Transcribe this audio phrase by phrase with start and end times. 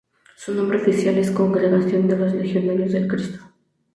[0.35, 3.51] Su nombre oficial es Congregación de los Legionarios de Cristo.